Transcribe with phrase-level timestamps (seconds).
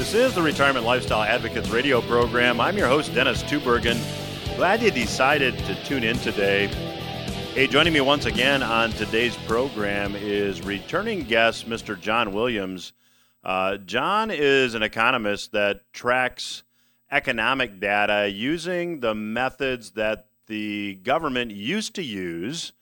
[0.00, 2.58] This is the Retirement Lifestyle Advocates radio program.
[2.58, 4.00] I'm your host, Dennis Tubbergen.
[4.56, 6.68] Glad you decided to tune in today.
[7.52, 12.00] Hey, joining me once again on today's program is returning guest, Mr.
[12.00, 12.94] John Williams.
[13.44, 16.62] Uh, John is an economist that tracks
[17.12, 22.72] economic data using the methods that the government used to use,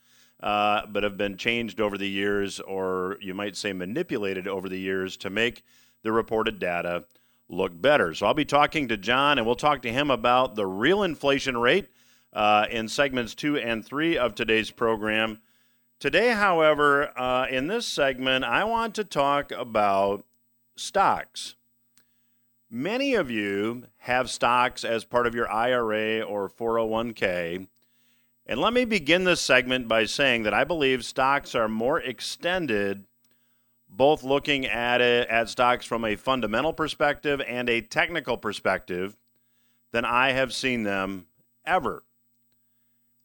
[0.41, 4.79] uh, but have been changed over the years, or you might say manipulated over the
[4.79, 5.65] years to make
[6.09, 7.05] the reported data
[7.51, 8.15] look better.
[8.15, 11.59] So I'll be talking to John, and we'll talk to him about the real inflation
[11.59, 11.89] rate
[12.33, 15.41] uh, in segments two and three of today's program.
[16.01, 20.25] Today, however, uh, in this segment, I want to talk about
[20.77, 21.57] stocks.
[22.71, 27.67] Many of you have stocks as part of your IRA or 401k.
[28.47, 33.05] And let me begin this segment by saying that I believe stocks are more extended
[33.99, 39.17] both looking at it at stocks from a fundamental perspective and a technical perspective
[39.91, 41.27] than I have seen them
[41.67, 42.05] ever.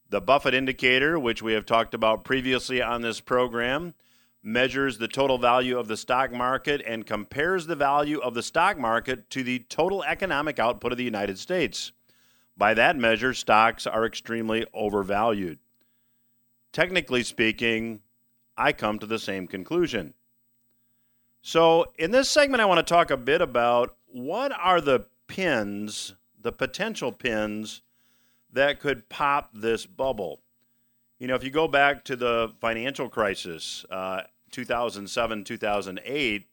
[0.10, 3.94] The Buffett indicator, which we have talked about previously on this program,
[4.42, 8.76] measures the total value of the stock market and compares the value of the stock
[8.76, 11.92] market to the total economic output of the United States.
[12.58, 15.60] By that measure, stocks are extremely overvalued.
[16.72, 18.02] Technically speaking,
[18.58, 20.16] I come to the same conclusion.
[21.46, 26.16] So, in this segment, I want to talk a bit about what are the pins,
[26.42, 27.82] the potential pins
[28.54, 30.40] that could pop this bubble.
[31.20, 34.22] You know, if you go back to the financial crisis, uh,
[34.52, 36.48] 2007, 2008,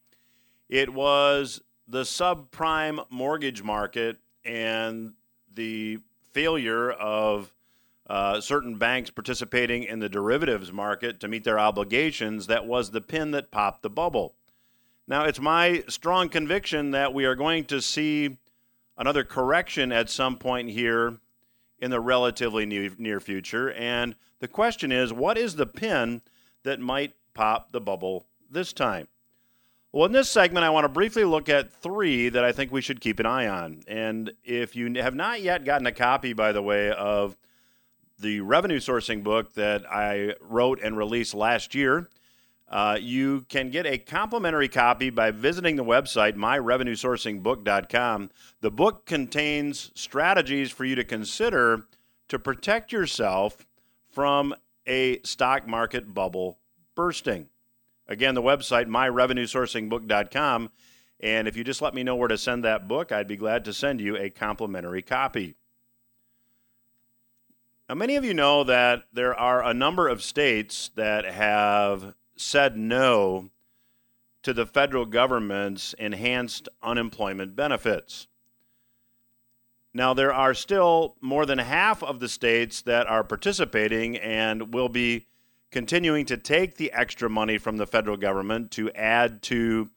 [0.68, 5.12] it was the subprime mortgage market and
[5.55, 6.00] the
[6.33, 7.55] failure of
[8.08, 13.00] uh, certain banks participating in the derivatives market to meet their obligations that was the
[13.00, 14.34] pin that popped the bubble.
[15.11, 18.36] Now, it's my strong conviction that we are going to see
[18.96, 21.18] another correction at some point here
[21.80, 23.73] in the relatively near, near future.
[23.73, 26.23] And the question is what is the pin
[26.62, 29.08] that might pop the bubble this time?
[29.90, 32.80] Well, in this segment, I want to briefly look at three that I think we
[32.80, 33.83] should keep an eye on.
[33.89, 37.36] And if you have not yet gotten a copy, by the way, of
[38.20, 42.08] the revenue sourcing book that I wrote and released last year,
[42.70, 48.31] uh, you can get a complimentary copy by visiting the website myrevenuesourcingbook.com.
[48.61, 51.86] The book contains strategies for you to consider
[52.29, 53.67] to protect yourself
[54.09, 54.55] from
[54.86, 56.59] a stock market bubble
[56.95, 57.48] bursting.
[58.07, 60.70] Again, the website myrevenuesourcingbook.com.
[61.19, 63.64] And if you just let me know where to send that book, I'd be glad
[63.64, 65.57] to send you a complimentary copy.
[67.89, 72.77] Now, many of you know that there are a number of states that have said
[72.77, 73.51] no
[74.42, 78.27] to the federal government's enhanced unemployment benefits.
[79.92, 84.89] Now, there are still more than half of the states that are participating and will
[84.89, 85.27] be
[85.70, 89.90] continuing to take the extra money from the federal government to add to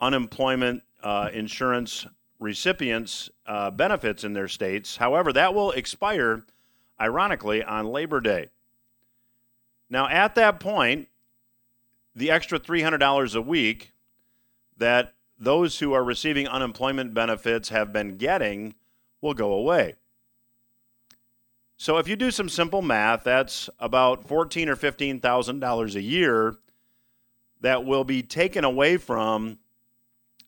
[0.00, 2.06] unemployment uh, insurance
[2.38, 4.96] recipients' uh, benefits in their states.
[4.96, 6.44] However, that will expire,
[7.00, 8.48] ironically, on Labor Day.
[9.90, 11.08] Now, at that point,
[12.14, 13.92] the extra $300 a week
[14.76, 18.74] that those who are receiving unemployment benefits have been getting
[19.20, 19.94] will go away.
[21.76, 26.02] So if you do some simple math, that's about fourteen or fifteen thousand dollars a
[26.02, 26.56] year
[27.60, 29.58] that will be taken away from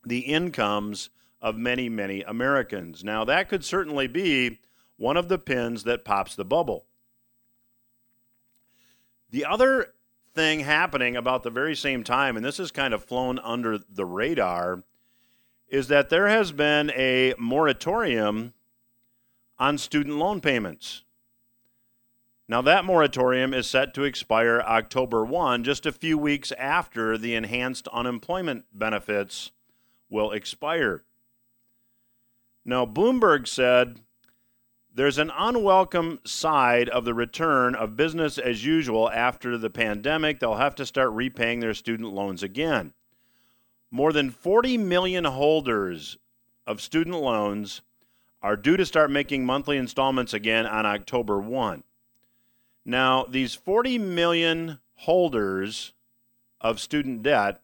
[0.05, 1.11] the incomes
[1.43, 3.03] of many, many Americans.
[3.03, 4.61] Now that could certainly be
[4.97, 6.87] one of the pins that pops the bubble.
[9.31, 9.95] The other
[10.37, 14.05] thing happening about the very same time, and this has kind of flown under the
[14.05, 14.85] radar,
[15.69, 18.53] is that there has been a moratorium
[19.59, 21.03] on student loan payments.
[22.49, 27.35] Now, that moratorium is set to expire October 1, just a few weeks after the
[27.35, 29.51] enhanced unemployment benefits
[30.09, 31.03] will expire.
[32.65, 34.01] Now, Bloomberg said
[34.97, 40.41] there's an unwelcome side of the return of business as usual after the pandemic.
[40.41, 42.95] They'll have to start repaying their student loans again.
[43.91, 46.17] More than 40 million holders
[46.67, 47.83] of student loans
[48.41, 51.85] are due to start making monthly installments again on October 1.
[52.87, 55.93] Now, these 40 million holders
[56.59, 57.61] of student debt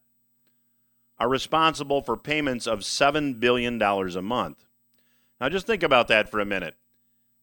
[1.19, 4.67] are responsible for payments of $7 billion a month.
[5.41, 6.77] Now, just think about that for a minute.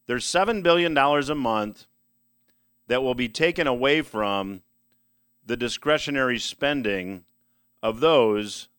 [0.09, 1.85] There's $7 billion a month
[2.87, 4.63] that will be taken away from
[5.45, 7.25] the discretionary spending
[7.83, 8.69] of those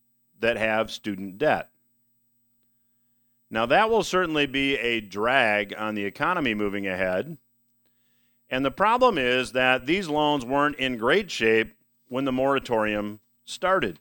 [0.41, 1.69] that have student debt.
[3.49, 7.39] Now, that will certainly be a drag on the economy moving ahead.
[8.51, 11.75] And the problem is that these loans weren't in great shape
[12.09, 14.01] when the moratorium started.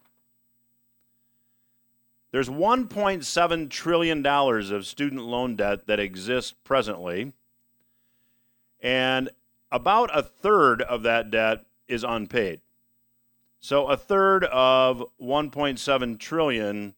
[2.31, 7.33] There's $1.7 trillion of student loan debt that exists presently,
[8.81, 9.29] and
[9.71, 12.61] about a third of that debt is unpaid.
[13.59, 16.93] So a third of 1.7 trillion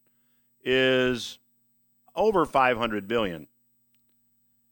[0.64, 1.40] is
[2.16, 3.48] over 500 billion.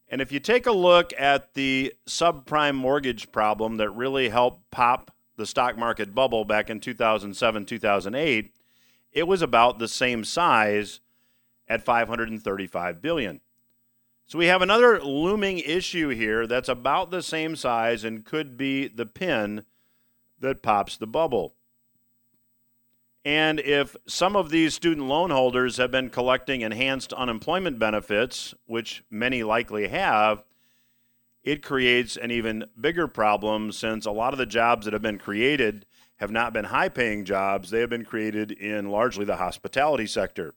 [0.09, 5.11] And if you take a look at the subprime mortgage problem that really helped pop
[5.35, 8.53] the stock market bubble back in 2007, 2008,
[9.11, 10.99] it was about the same size
[11.67, 13.41] at 535 billion.
[14.27, 18.87] So we have another looming issue here that's about the same size and could be
[18.87, 19.65] the pin
[20.39, 21.55] that pops the bubble.
[23.25, 29.03] And if some of these student loan holders have been collecting enhanced unemployment benefits, which
[29.09, 30.43] many likely have,
[31.43, 35.17] it creates an even bigger problem since a lot of the jobs that have been
[35.17, 35.85] created
[36.19, 37.69] have not been high paying jobs.
[37.69, 40.53] They have been created in largely the hospitality sector.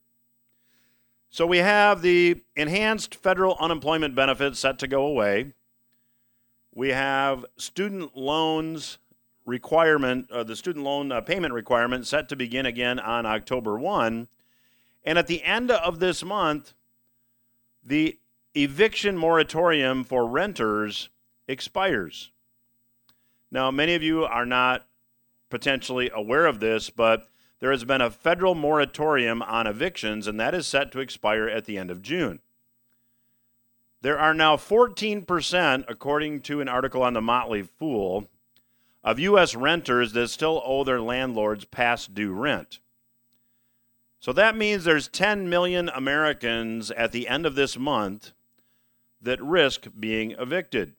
[1.30, 5.54] So we have the enhanced federal unemployment benefits set to go away.
[6.74, 8.98] We have student loans
[9.46, 14.28] requirement, uh, the student loan uh, payment requirement set to begin again on October 1.
[15.04, 16.74] And at the end of this month,
[17.84, 18.18] the
[18.54, 21.08] eviction moratorium for renters
[21.48, 22.30] expires.
[23.50, 24.86] Now, many of you are not
[25.52, 27.28] potentially aware of this, but
[27.60, 31.66] there has been a federal moratorium on evictions, and that is set to expire at
[31.66, 32.40] the end of June.
[34.00, 38.30] There are now 14%, according to an article on the Motley Fool,
[39.04, 39.54] of U.S.
[39.54, 42.78] renters that still owe their landlords past due rent.
[44.20, 48.32] So that means there's 10 million Americans at the end of this month
[49.20, 50.94] that risk being evicted.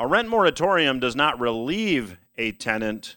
[0.00, 3.16] A rent moratorium does not relieve a tenant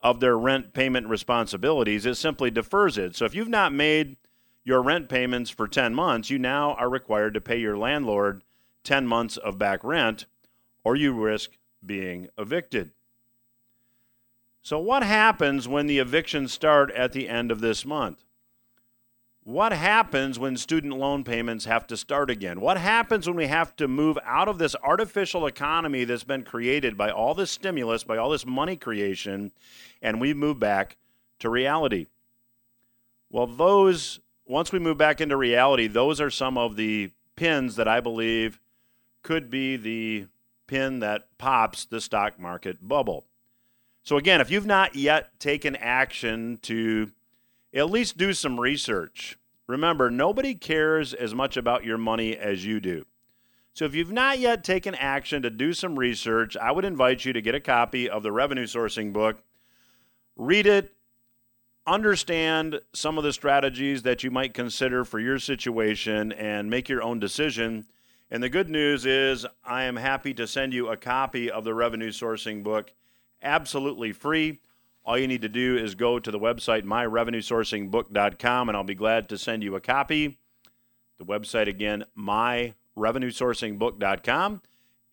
[0.00, 3.14] of their rent payment responsibilities, it simply defers it.
[3.14, 4.16] So if you've not made
[4.64, 8.42] your rent payments for 10 months, you now are required to pay your landlord
[8.84, 10.26] 10 months of back rent,
[10.84, 11.50] or you risk
[11.84, 12.92] being evicted.
[14.62, 18.24] So, what happens when the evictions start at the end of this month?
[19.50, 22.60] What happens when student loan payments have to start again?
[22.60, 26.96] What happens when we have to move out of this artificial economy that's been created
[26.96, 29.50] by all this stimulus, by all this money creation,
[30.00, 30.98] and we move back
[31.40, 32.06] to reality?
[33.28, 37.88] Well, those, once we move back into reality, those are some of the pins that
[37.88, 38.60] I believe
[39.24, 40.26] could be the
[40.68, 43.24] pin that pops the stock market bubble.
[44.04, 47.10] So, again, if you've not yet taken action to
[47.74, 49.36] at least do some research,
[49.70, 53.06] remember, nobody cares as much about your money as you do.
[53.72, 57.32] So, if you've not yet taken action to do some research, I would invite you
[57.32, 59.42] to get a copy of the revenue sourcing book,
[60.36, 60.92] read it,
[61.86, 67.02] understand some of the strategies that you might consider for your situation, and make your
[67.02, 67.86] own decision
[68.30, 71.74] and the good news is, I am happy to send you a copy of the
[71.74, 72.92] revenue sourcing book
[73.42, 74.60] absolutely free.
[75.04, 79.28] All you need to do is go to the website myrevenuesourcingbook.com and I'll be glad
[79.30, 80.38] to send you a copy.
[81.18, 84.62] The website again, myrevenuesourcingbook.com,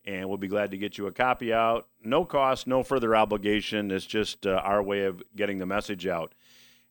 [0.06, 1.88] and we'll be glad to get you a copy out.
[2.03, 3.91] No cost, no further obligation.
[3.91, 6.34] It's just uh, our way of getting the message out.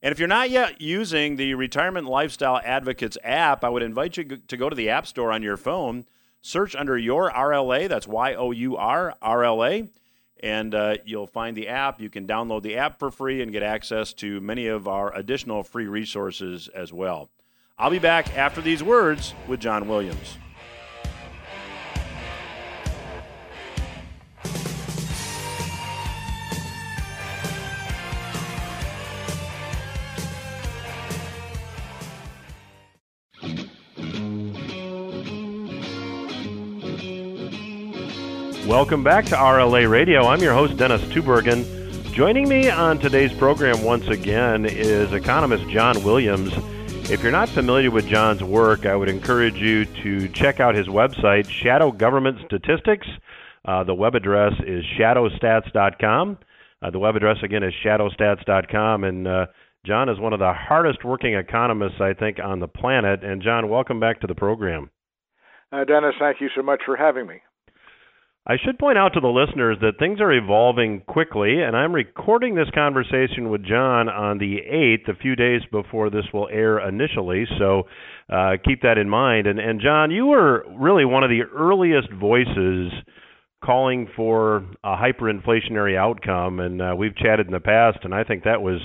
[0.02, 4.24] And if you're not yet using the Retirement Lifestyle Advocates app, I would invite you
[4.24, 6.04] to go to the App Store on your phone
[6.46, 9.90] Search under your RLA, that's Y O U R R L A,
[10.40, 12.00] and uh, you'll find the app.
[12.00, 15.62] You can download the app for free and get access to many of our additional
[15.62, 17.30] free resources as well.
[17.78, 20.38] I'll be back after these words with John Williams.
[38.66, 40.26] Welcome back to RLA Radio.
[40.26, 41.64] I'm your host, Dennis Tubbergen.
[42.12, 46.52] Joining me on today's program once again is economist John Williams.
[47.08, 50.88] If you're not familiar with John's work, I would encourage you to check out his
[50.88, 53.06] website, Shadow Government Statistics.
[53.64, 56.38] Uh, the web address is shadowstats.com.
[56.82, 59.04] Uh, the web address again is shadowstats.com.
[59.04, 59.46] And uh,
[59.84, 63.22] John is one of the hardest working economists, I think, on the planet.
[63.22, 64.90] And John, welcome back to the program.
[65.70, 67.42] Uh, Dennis, thank you so much for having me.
[68.48, 72.54] I should point out to the listeners that things are evolving quickly, and I'm recording
[72.54, 77.44] this conversation with John on the 8th, a few days before this will air initially,
[77.58, 77.88] so
[78.32, 79.48] uh, keep that in mind.
[79.48, 82.92] And, and John, you were really one of the earliest voices
[83.64, 88.44] calling for a hyperinflationary outcome, and uh, we've chatted in the past, and I think
[88.44, 88.80] that was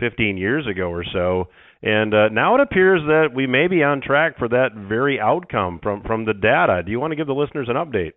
[0.00, 1.48] 15 years ago or so.
[1.82, 5.78] And uh, now it appears that we may be on track for that very outcome
[5.82, 6.82] from, from the data.
[6.82, 8.12] Do you want to give the listeners an update?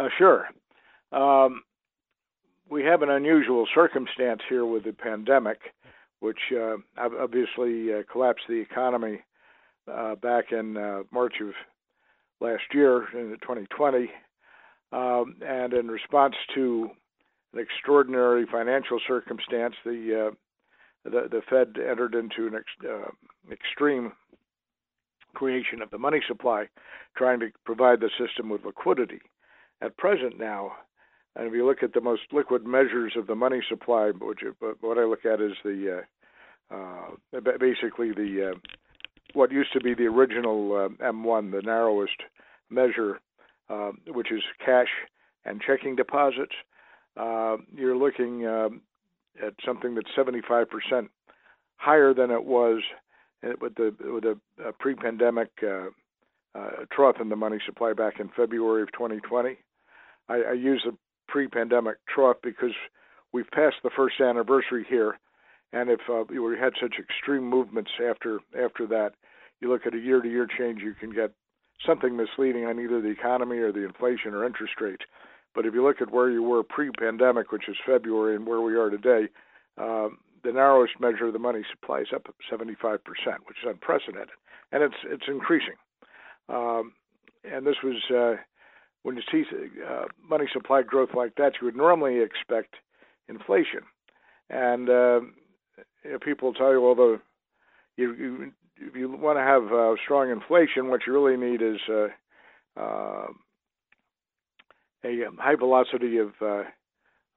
[0.00, 0.48] Uh, sure.
[1.12, 1.62] Um,
[2.70, 5.58] we have an unusual circumstance here with the pandemic,
[6.20, 9.20] which uh, obviously uh, collapsed the economy
[9.92, 11.52] uh, back in uh, March of
[12.40, 14.10] last year, in 2020.
[14.92, 16.88] Um, and in response to
[17.52, 20.34] an extraordinary financial circumstance, the uh,
[21.04, 22.66] the, the Fed entered into an ex,
[23.50, 24.12] extreme
[25.34, 26.68] creation of the money supply,
[27.16, 29.20] trying to provide the system with liquidity
[29.80, 30.72] at present now,
[31.36, 34.40] and if you look at the most liquid measures of the money supply, which
[34.80, 36.02] what I look at is the
[36.70, 38.58] uh, uh, basically the uh,
[39.32, 42.20] what used to be the original uh, M1, the narrowest
[42.68, 43.20] measure,
[43.68, 44.88] uh, which is cash
[45.44, 46.54] and checking deposits.
[47.16, 48.82] Uh, you're looking um,
[49.44, 51.08] at something that's 75%
[51.76, 52.82] higher than it was
[53.60, 55.48] with the with a pre-pandemic
[56.92, 59.56] trough in the money supply back in February of 2020.
[60.30, 60.96] I, I use the
[61.28, 62.74] pre-pandemic trough because
[63.32, 65.18] we've passed the first anniversary here,
[65.72, 69.12] and if uh, we had such extreme movements after after that,
[69.60, 71.32] you look at a year-to-year change, you can get
[71.86, 75.04] something misleading on either the economy or the inflation or interest rates.
[75.54, 78.76] But if you look at where you were pre-pandemic, which is February, and where we
[78.76, 79.28] are today,
[79.78, 80.08] uh,
[80.44, 82.98] the narrowest measure of the money supply is up 75%,
[83.46, 84.30] which is unprecedented,
[84.72, 85.76] and it's it's increasing.
[86.48, 86.92] Um,
[87.44, 88.42] and this was uh,
[89.02, 89.44] when you see
[89.88, 92.74] uh, money supply growth like that, you would normally expect
[93.28, 93.80] inflation.
[94.50, 95.20] And uh,
[96.04, 97.18] you know, people tell you, well,
[97.96, 101.80] you, you if you want to have uh, strong inflation, what you really need is
[101.88, 102.08] uh,
[102.80, 103.26] uh,
[105.04, 106.62] a high velocity of uh,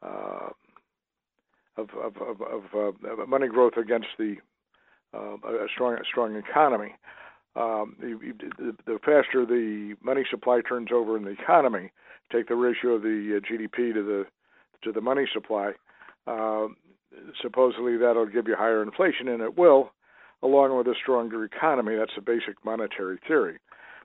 [0.01, 0.49] uh,
[1.77, 2.63] of of, of, of
[2.95, 4.35] uh, money growth against the
[5.13, 6.95] uh, a strong a strong economy
[7.55, 11.91] um, the, the faster the money supply turns over in the economy,
[12.31, 14.25] take the ratio of the uh, GDP to the
[14.83, 15.73] to the money supply.
[16.27, 16.67] Uh,
[17.41, 19.91] supposedly that'll give you higher inflation, and it will,
[20.41, 21.95] along with a stronger economy.
[21.95, 23.59] That's the basic monetary theory.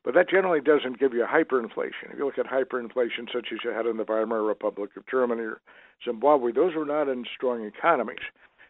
[0.05, 2.13] But that generally doesn't give you hyperinflation.
[2.13, 5.43] If you look at hyperinflation, such as you had in the Weimar Republic of Germany
[5.43, 5.61] or
[6.05, 8.23] Zimbabwe, those were not in strong economies.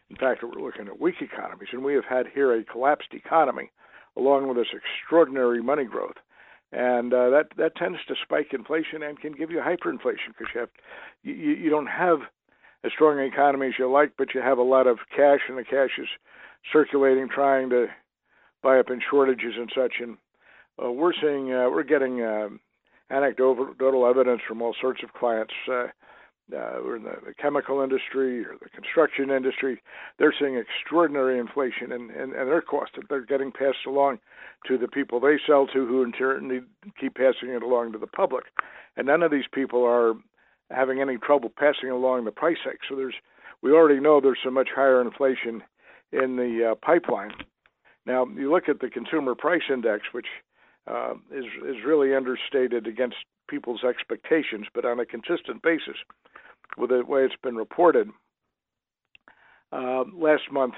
[0.09, 3.71] In fact, we're looking at weak economies, and we have had here a collapsed economy
[4.17, 6.17] along with this extraordinary money growth.
[6.71, 10.59] And uh, that that tends to spike inflation and can give you hyperinflation because you
[10.59, 10.69] have
[11.23, 12.19] you, you don't have
[12.83, 15.57] as strong an economy as you like, but you have a lot of cash, and
[15.57, 16.07] the cash is
[16.71, 17.87] circulating, trying to
[18.61, 19.93] buy up in shortages and such.
[19.99, 20.17] And
[20.83, 22.49] uh, we're seeing uh, we're getting uh,
[23.09, 25.87] anecdotal evidence from all sorts of clients uh,
[26.53, 29.81] uh, or in the, chemical industry or the construction industry,
[30.17, 34.19] they're seeing extraordinary inflation and, and, and their costs that they're getting passed along
[34.67, 36.67] to the people they sell to, who in turn
[36.99, 38.45] keep passing it along to the public.
[38.97, 40.13] And none of these people are
[40.71, 42.79] having any trouble passing along the price hike.
[42.87, 43.15] So there's,
[43.61, 45.63] we already know there's so much higher inflation
[46.11, 47.31] in the uh, pipeline.
[48.05, 50.27] Now you look at the consumer price index, which
[50.89, 53.17] uh, is is really understated against
[53.47, 55.97] people's expectations, but on a consistent basis,
[56.77, 58.09] with the way it's been reported.
[59.71, 60.73] Uh, last month,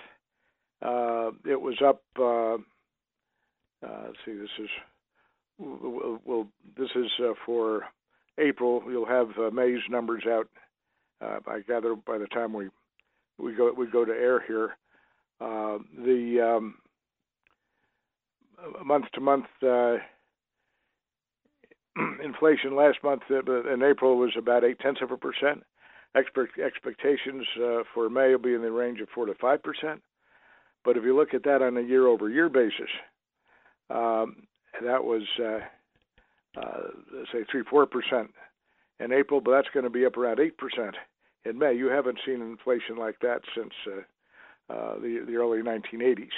[0.82, 2.02] uh, it was up.
[2.20, 2.56] Uh,
[3.86, 4.70] uh see, this is
[5.58, 7.10] well, this is
[7.46, 7.84] for
[8.38, 8.84] April.
[8.88, 10.48] You'll have May's numbers out.
[11.22, 12.70] I gather by the time we
[13.38, 14.76] we go we go to air here.
[15.40, 16.76] the um,
[18.84, 19.46] month to month
[22.24, 25.64] inflation last month in April was about eight tenths of a percent.
[26.16, 29.58] Expect, expectations uh, for May will be in the range of 4 to 5%.
[30.84, 32.90] But if you look at that on a year over year basis,
[33.90, 34.48] um,
[34.82, 35.60] that was, uh,
[36.60, 36.88] uh,
[37.32, 38.28] say, 3 4%
[39.00, 40.52] in April, but that's going to be up around 8%
[41.46, 41.74] in May.
[41.74, 46.30] You haven't seen inflation like that since uh, uh, the, the early 1980s.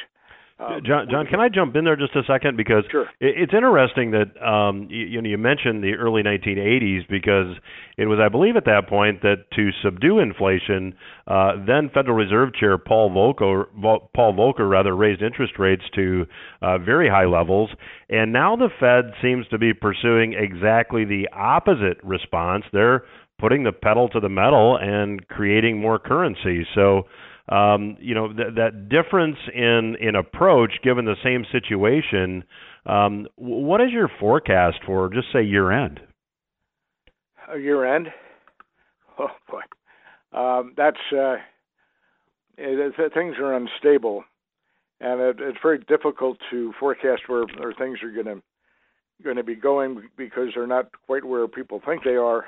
[0.59, 3.07] Um, John, John, can I jump in there just a second because sure.
[3.19, 7.57] it's interesting that um, you, you, know you mentioned the early 1980s because
[7.97, 10.93] it was, I believe, at that point that to subdue inflation,
[11.27, 13.65] uh, then Federal Reserve Chair Paul Volcker,
[14.13, 16.25] Paul Volcker rather raised interest rates to
[16.61, 17.71] uh, very high levels,
[18.09, 22.63] and now the Fed seems to be pursuing exactly the opposite response.
[22.71, 23.03] They're
[23.39, 26.65] putting the pedal to the metal and creating more currency.
[26.75, 27.07] So
[27.49, 32.43] um, you know th- that difference in in approach given the same situation.
[32.85, 35.99] Um, what is your forecast for just say year end?
[37.57, 38.07] Year end?
[39.19, 39.61] Oh boy,
[40.35, 41.35] um, that's uh,
[42.57, 44.23] it, it, things are unstable,
[44.99, 48.41] and it, it's very difficult to forecast where, where things are going to
[49.23, 52.45] going to be going because they're not quite where people think they are,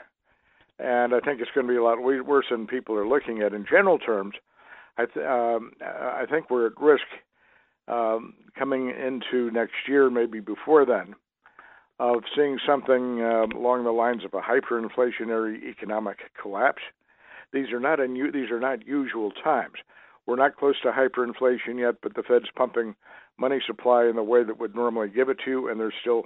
[0.79, 3.53] and I think it's going to be a lot worse than people are looking at.
[3.53, 4.33] In general terms,
[4.97, 7.03] I, th- um, I think we're at risk
[7.87, 11.15] um, coming into next year, maybe before then,
[11.99, 16.81] of seeing something um, along the lines of a hyperinflationary economic collapse.
[17.53, 19.75] These are not unu- these are not usual times.
[20.25, 22.95] We're not close to hyperinflation yet, but the Fed's pumping
[23.37, 26.23] money supply in the way that would normally give it to you, and there's still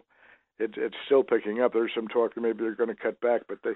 [0.59, 1.73] it, it's still picking up.
[1.73, 3.71] There's some talk that maybe they're going to cut back, but they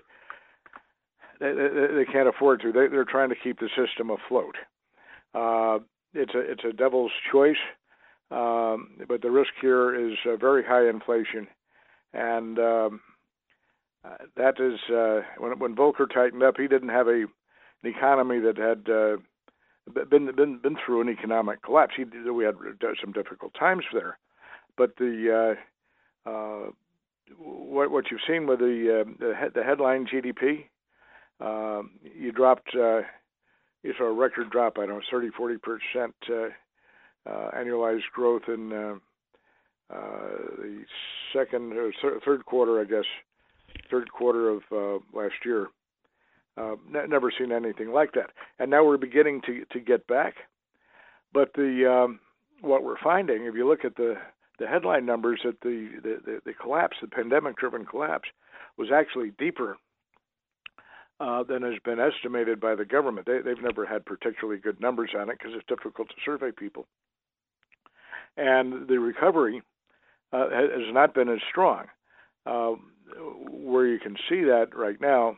[1.40, 2.72] they, they, they can't afford to.
[2.72, 4.56] They, they're trying to keep the system afloat.
[5.34, 5.80] Uh,
[6.14, 7.58] it's a it's a devil's choice,
[8.30, 11.48] um, but the risk here is uh, very high inflation,
[12.14, 13.02] and um,
[14.06, 17.26] uh, that is uh, when when Volcker tightened up, he didn't have a
[17.84, 19.18] an economy that had uh,
[20.06, 21.96] been been been through an economic collapse.
[21.98, 22.56] He we had
[23.02, 24.20] some difficult times there,
[24.78, 25.56] but the
[27.38, 30.66] what what you've seen with the the, headline GDP,
[31.42, 32.76] uh, you dropped
[33.84, 34.78] you saw a record drop.
[34.78, 38.96] I don't know, 30, 40 percent uh, uh, annualized growth in uh,
[39.94, 40.84] uh, the
[41.34, 41.92] second or
[42.26, 43.06] third quarter, I guess,
[43.92, 45.68] third quarter of uh, last year.
[46.56, 46.76] Uh,
[47.08, 50.36] never seen anything like that, and now we're beginning to to get back.
[51.34, 52.20] But the um,
[52.62, 54.16] what we're finding, if you look at the
[54.60, 58.30] the headline numbers, that the the, the, the collapse, the pandemic-driven collapse,
[58.78, 59.78] was actually deeper
[61.20, 63.26] uh, than has been estimated by the government.
[63.26, 66.86] They, they've never had particularly good numbers on it because it's difficult to survey people.
[68.36, 69.62] And the recovery
[70.32, 71.86] uh, has not been as strong.
[72.46, 72.74] Uh,
[73.48, 75.38] where you can see that right now,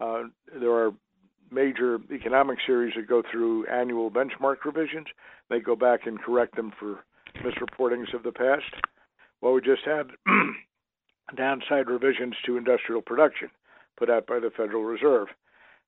[0.00, 0.22] uh,
[0.58, 0.92] there are
[1.50, 5.08] major economic series that go through annual benchmark revisions.
[5.48, 7.04] They go back and correct them for
[7.42, 8.72] misreportings of the past.
[9.40, 10.10] Well, we just had
[11.36, 13.50] downside revisions to industrial production
[14.00, 15.28] put out by the Federal Reserve.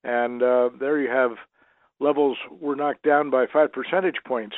[0.04, 1.32] And uh, there you have
[1.98, 4.56] levels were knocked down by five percentage points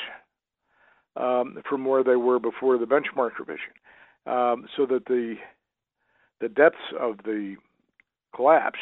[1.16, 3.72] um, from where they were before the benchmark revision,
[4.26, 5.36] um, so that the
[6.40, 7.56] the depths of the
[8.34, 8.80] collapse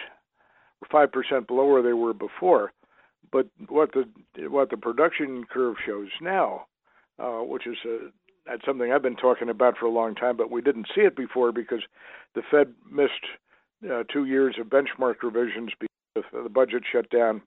[0.80, 2.72] were five percent below where they were before.
[3.30, 6.66] But what the what the production curve shows now,
[7.18, 8.10] uh, which is a,
[8.46, 11.16] that's something I've been talking about for a long time, but we didn't see it
[11.16, 11.82] before because
[12.34, 13.26] the Fed missed
[13.90, 17.42] uh, two years of benchmark revisions because the budget shut down,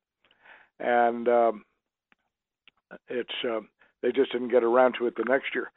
[0.80, 1.64] and um,
[3.08, 3.62] it's uh,
[4.02, 5.72] they just didn't get around to it the next year.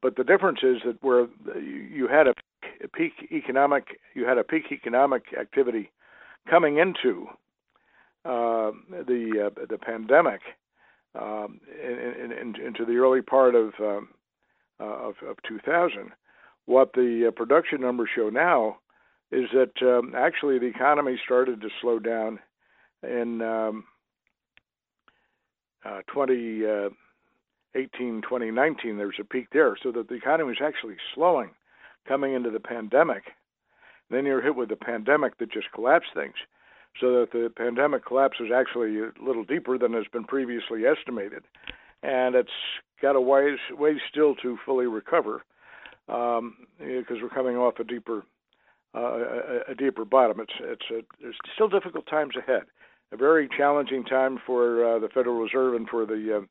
[0.00, 2.34] But the difference is that where you had a
[2.88, 5.90] peak economic, you had a peak economic activity
[6.48, 7.26] coming into
[8.24, 10.40] uh, the uh, the pandemic
[11.14, 14.08] um, in, in, into the early part of um,
[14.80, 16.10] uh, of, of 2000.
[16.66, 18.78] What the uh, production numbers show now
[19.32, 22.38] is that um, actually the economy started to slow down
[23.02, 23.84] in um,
[25.84, 26.92] uh, 2018,
[27.74, 28.98] uh, 2019.
[28.98, 31.50] There's a peak there, so that the economy was actually slowing
[32.06, 33.22] coming into the pandemic.
[34.10, 36.34] Then you're hit with the pandemic that just collapsed things,
[37.00, 41.42] so that the pandemic collapse was actually a little deeper than has been previously estimated,
[42.02, 42.50] and it's
[43.00, 45.42] got a ways ways still to fully recover
[46.08, 48.24] um, because we're coming off a deeper
[48.94, 50.40] uh, a, a, deeper bottom.
[50.40, 52.62] It's it's a, there's still difficult times ahead.
[53.12, 56.46] A very challenging time for uh, the Federal Reserve and for the uh,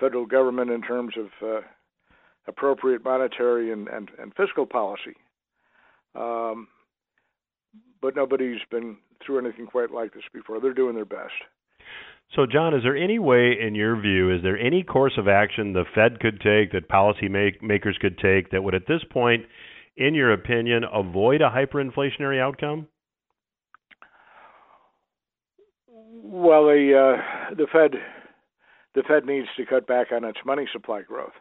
[0.00, 1.60] federal government in terms of uh,
[2.46, 5.14] appropriate monetary and, and, and fiscal policy.
[6.14, 6.68] Um,
[8.02, 10.60] but nobody's been through anything quite like this before.
[10.60, 11.34] They're doing their best.
[12.34, 15.72] So, John, is there any way, in your view, is there any course of action
[15.72, 19.44] the Fed could take, that policymakers could take, that would at this point
[20.00, 22.88] in your opinion, avoid a hyperinflationary outcome?
[25.86, 27.92] Well, the uh, the Fed
[28.94, 31.34] the Fed needs to cut back on its money supply growth.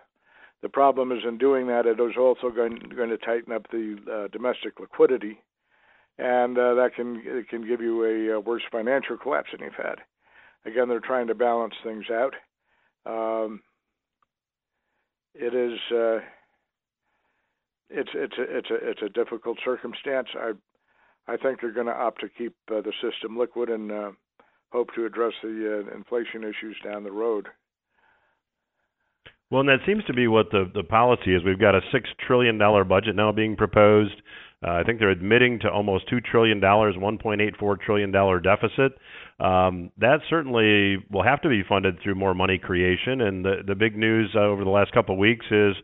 [0.61, 3.97] The problem is in doing that, it is also going, going to tighten up the
[4.11, 5.39] uh, domestic liquidity,
[6.17, 9.99] and uh, that can can give you a, a, worse financial collapse than you've had.
[10.65, 12.33] Again, they're trying to balance things out.
[13.05, 13.61] Um,
[15.33, 16.19] it is uh,
[17.89, 20.27] it's it's a, it's a it's a difficult circumstance.
[20.35, 20.51] I
[21.27, 24.11] I think they're going to opt to keep uh, the system liquid and uh,
[24.71, 27.47] hope to address the uh, inflation issues down the road.
[29.51, 31.43] Well, and that seems to be what the the policy is.
[31.43, 34.21] We've got a six trillion dollar budget now being proposed.
[34.65, 38.11] Uh, I think they're admitting to almost two trillion dollars, one point eight four trillion
[38.11, 38.93] dollar deficit.
[39.39, 43.21] Um, that certainly will have to be funded through more money creation.
[43.21, 45.75] And the the big news uh, over the last couple of weeks is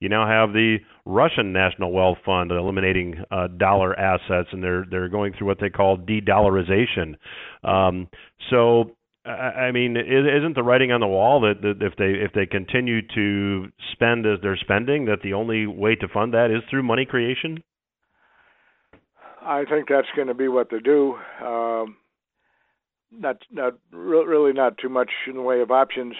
[0.00, 5.08] you now have the Russian National Wealth Fund eliminating uh, dollar assets, and they're they're
[5.08, 7.16] going through what they call de-dollarization.
[7.64, 8.08] Um,
[8.50, 8.96] so
[9.28, 13.02] I mean, isn't the writing on the wall that, that if they if they continue
[13.14, 17.04] to spend as they're spending, that the only way to fund that is through money
[17.04, 17.62] creation?
[19.42, 21.16] I think that's going to be what they do.
[21.44, 21.96] Um,
[23.10, 26.14] not not really not too much in the way of options.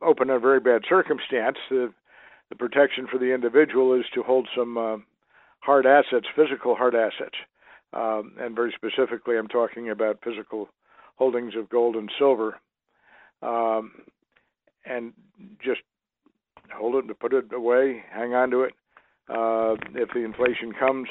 [0.00, 1.56] Open a very bad circumstance.
[1.70, 1.92] The
[2.48, 4.96] the protection for the individual is to hold some uh,
[5.60, 7.36] hard assets, physical hard assets,
[7.92, 10.68] um, and very specifically, I'm talking about physical
[11.16, 12.58] holdings of gold and silver,
[13.42, 13.92] um,
[14.86, 15.12] and
[15.62, 15.80] just
[16.74, 18.72] hold it, and put it away, hang on to it.
[19.28, 21.08] Uh, if the inflation comes,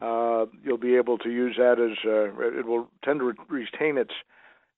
[0.00, 4.14] uh, you'll be able to use that as uh, it will tend to retain its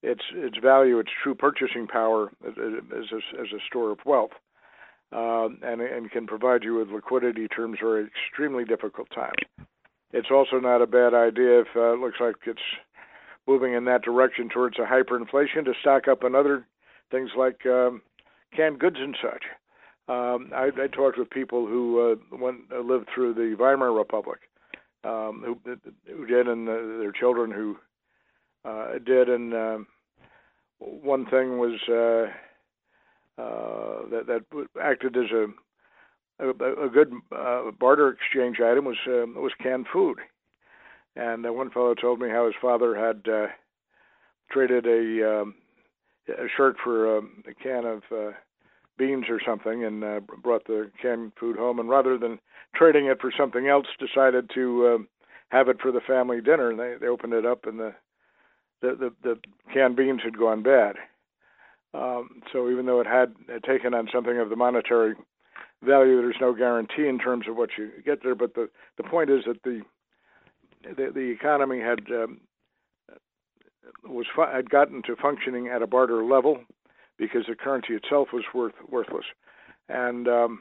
[0.01, 4.31] its its value, its true purchasing power as, a, as a store of wealth,
[5.13, 9.33] uh, and and can provide you with liquidity terms for extremely difficult time.
[10.11, 12.59] It's also not a bad idea if uh, it looks like it's
[13.47, 16.65] moving in that direction towards a hyperinflation to stock up on other
[17.11, 18.01] things like um,
[18.55, 19.43] canned goods and such.
[20.07, 24.39] Um, I, I talked with people who uh, went uh, lived through the Weimar Republic,
[25.03, 25.59] um, who
[26.07, 27.77] who did, and uh, their children who
[28.65, 29.87] uh, did, and um,
[30.79, 35.47] one thing was uh, uh, that that acted as a
[36.39, 40.17] a, a good uh, barter exchange item was uh, was canned food.
[41.15, 43.47] And uh, one fellow told me how his father had uh,
[44.51, 45.55] traded a um,
[46.27, 48.31] a shirt for um, a can of uh,
[48.97, 51.79] beans or something, and uh, brought the canned food home.
[51.79, 52.39] And rather than
[52.75, 55.07] trading it for something else, decided to um,
[55.49, 56.69] have it for the family dinner.
[56.69, 57.93] And they they opened it up, and the
[58.81, 59.39] the the, the
[59.73, 60.95] canned beans had gone bad.
[61.93, 65.13] Um, so even though it had, taken on something of the monetary
[65.83, 68.35] value, there's no guarantee in terms of what you get there.
[68.35, 69.81] But the the point is that the
[70.83, 72.41] the, the economy had um,
[74.05, 76.61] was had gotten to functioning at a barter level
[77.17, 79.25] because the currency itself was worth worthless,
[79.89, 80.59] and um,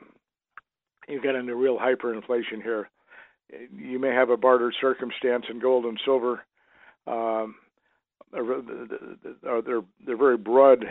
[1.08, 2.88] you get into real hyperinflation here.
[3.74, 6.44] You may have a barter circumstance in gold and silver.
[7.06, 7.56] Um,
[8.32, 10.84] they're they're very broad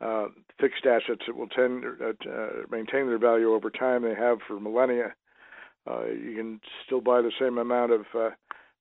[0.00, 0.26] uh,
[0.60, 4.02] fixed assets that will tend uh, uh, maintain their value over time.
[4.02, 5.14] They have for millennia.
[5.88, 8.30] Uh, you can still buy the same amount of uh,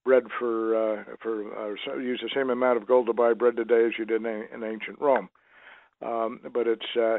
[0.03, 3.85] bread for uh, for uh, use the same amount of gold to buy bread today
[3.85, 5.29] as you did in, in ancient Rome.
[6.05, 7.17] Um, but it's uh,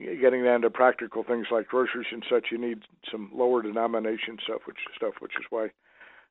[0.00, 2.46] getting down to practical things like groceries and such.
[2.50, 5.68] You need some lower denomination stuff, which stuff, which is why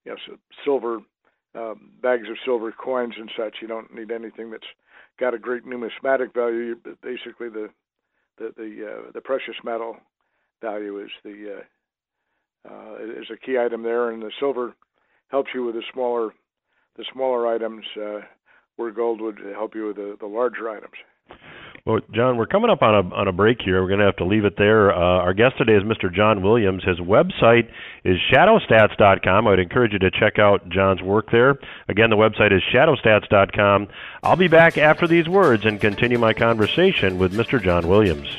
[0.06, 0.18] you know
[0.63, 1.00] silver
[1.56, 3.58] um, bags of silver coins and such.
[3.62, 4.63] You don't need anything that's
[5.20, 6.76] got a great numismatic value.
[7.02, 7.70] Basically, the
[8.38, 9.98] the the, uh, the precious metal
[10.62, 14.74] value is the uh, uh, is a key item there, and the silver
[15.28, 16.32] helps you with the smaller
[16.96, 18.20] the smaller items, uh,
[18.76, 20.94] where gold would help you with the, the larger items.
[21.86, 23.82] Well, John, we're coming up on a on a break here.
[23.82, 24.94] We're going to have to leave it there.
[24.94, 26.14] Uh, our guest today is Mr.
[26.14, 26.82] John Williams.
[26.86, 27.70] His website
[28.06, 29.48] is shadowstats.com.
[29.48, 31.60] I would encourage you to check out John's work there.
[31.90, 33.90] Again, the website is shadowstats.com.
[34.24, 37.62] I'll be back after these words and continue my conversation with Mr.
[37.62, 38.30] John Williams.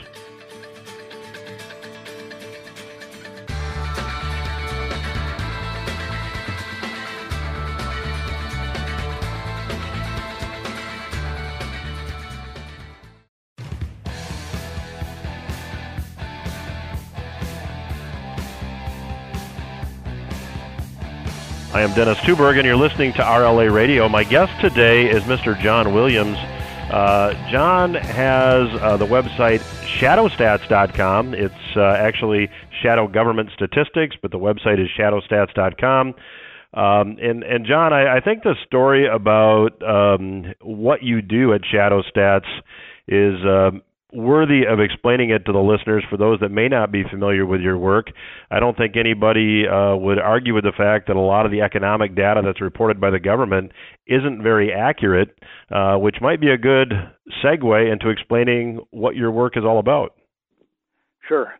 [21.74, 24.08] I am Dennis Tubbergen, and you're listening to RLA Radio.
[24.08, 25.60] My guest today is Mr.
[25.60, 26.36] John Williams.
[26.38, 29.58] Uh, John has uh, the website
[29.98, 31.34] shadowstats.com.
[31.34, 32.48] It's uh, actually
[32.80, 36.14] Shadow Government Statistics, but the website is shadowstats.com.
[36.74, 41.62] Um, and, and John, I, I think the story about um, what you do at
[41.66, 42.46] Shadow Stats
[43.08, 43.82] is um,
[44.14, 47.60] worthy of explaining it to the listeners for those that may not be familiar with
[47.60, 48.06] your work.
[48.50, 51.60] I don't think anybody uh, would argue with the fact that a lot of the
[51.60, 53.72] economic data that's reported by the government
[54.06, 55.36] isn't very accurate,
[55.74, 56.92] uh, which might be a good
[57.44, 60.14] segue into explaining what your work is all about.
[61.26, 61.52] Sure.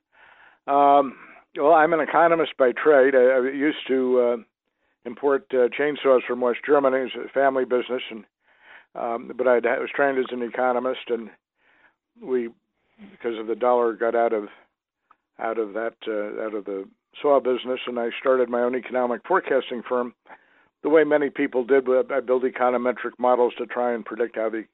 [0.67, 1.17] Um,
[1.57, 3.15] well, I'm an economist by trade.
[3.15, 4.37] I, I used to uh,
[5.05, 7.07] import uh, chainsaws from West Germany.
[7.07, 8.25] It's a family business, and
[8.95, 11.31] um, but I was trained as an economist, and
[12.23, 12.49] we,
[13.11, 14.49] because of the dollar, got out of
[15.39, 16.85] out of that uh, out of the
[17.21, 20.15] saw business, and I started my own economic forecasting firm.
[20.83, 24.65] The way many people did, I built econometric models to try and predict how the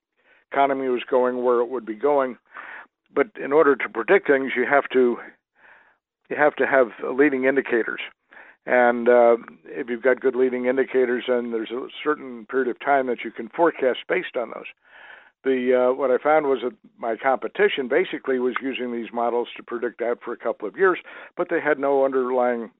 [0.51, 2.37] economy was going, where it would be going.
[3.15, 5.19] But in order to predict things, you have to
[6.29, 8.01] you have to have leading indicators.
[8.67, 13.07] And uh, if you've got good leading indicators, then there's a certain period of time
[13.07, 14.67] that you can forecast based on those.
[15.43, 19.63] The uh, what I found was that my competition basically was using these models to
[19.63, 20.99] predict that for a couple of years,
[21.37, 22.71] but they had no underlying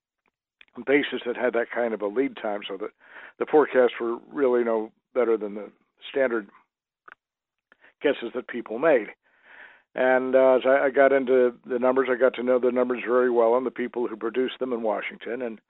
[0.87, 2.91] basis that had that kind of a lead time, so that
[3.39, 5.71] the forecasts were really no better than the
[6.11, 6.49] standard
[8.03, 9.09] guesses that people made.
[9.95, 13.03] And uh, as I, I got into the numbers, I got to know the numbers
[13.07, 15.43] very well and the people who produced them in Washington.
[15.43, 15.61] And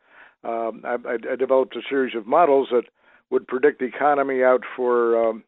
[0.44, 0.96] um, I,
[1.32, 2.84] I developed a series of models that
[3.30, 5.44] would predict the economy out for um,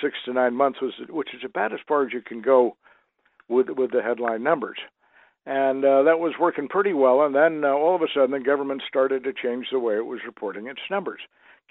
[0.00, 2.76] six to nine months, was, which is about as far as you can go
[3.48, 4.78] with with the headline numbers.
[5.44, 7.22] And uh, that was working pretty well.
[7.22, 10.06] And then uh, all of a sudden, the government started to change the way it
[10.06, 11.20] was reporting its numbers.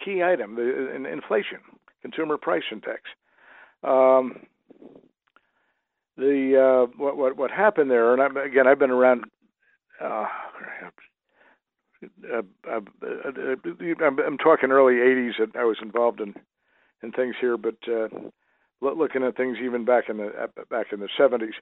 [0.03, 1.59] Key item: the in, inflation,
[2.01, 3.01] consumer price index.
[3.83, 4.45] Um,
[6.17, 9.25] the uh, what what what happened there, and I, again, I've been around.
[10.03, 10.25] Uh,
[12.33, 15.37] I'm talking early '80s.
[15.39, 16.35] That I was involved in
[17.03, 18.07] in things here, but uh,
[18.81, 20.31] looking at things even back in the
[20.69, 21.53] back in the '70s,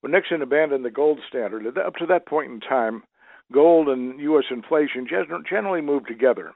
[0.00, 3.02] when Nixon abandoned the gold standard, up to that point in time,
[3.52, 4.44] gold and U.S.
[4.50, 5.06] inflation
[5.48, 6.52] generally moved together,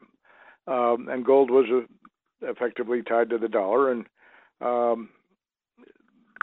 [0.66, 4.06] um, and gold was a, effectively tied to the dollar, and
[4.60, 5.10] um,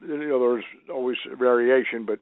[0.02, 2.20] you know, there was always variation, but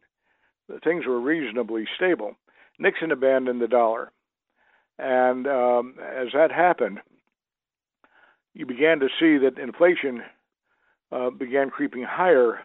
[0.83, 2.35] things were reasonably stable.
[2.79, 4.11] Nixon abandoned the dollar.
[4.99, 6.99] And um, as that happened,
[8.53, 10.23] you began to see that inflation
[11.11, 12.59] uh, began creeping higher,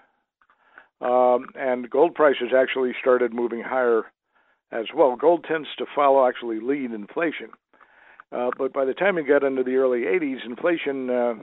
[1.00, 4.04] um, and gold prices actually started moving higher
[4.72, 5.16] as well.
[5.16, 7.50] Gold tends to follow, actually lead inflation.
[8.32, 11.34] Uh, but by the time we got into the early 80s, inflation uh,